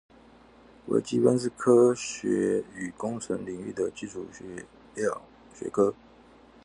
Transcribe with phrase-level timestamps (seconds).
[0.87, 4.25] 微積分是科學與工程領域的基礎
[5.53, 5.93] 學科